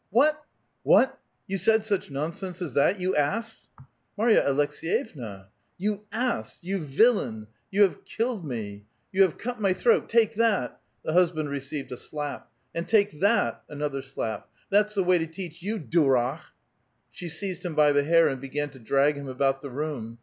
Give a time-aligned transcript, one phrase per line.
[0.09, 0.43] ""What?
[0.83, 1.13] Wiiat?
[1.45, 3.85] You said such nonsense as that, you ass?"^"
[4.17, 5.45] Marva Aleks6vevna
[5.77, 6.57] —""You ass!
[6.63, 7.45] you villain!
[7.69, 8.85] you have killed me!
[9.11, 10.09] you have cut my throat!
[10.09, 12.49] Take that!"— The husband received a slap.
[12.73, 14.49] ''And take that!" Another slap.
[14.71, 16.41] ''That's the waj to teach you, durak!"
[17.13, 20.17] She seized him by the hair and began to drag him about the room.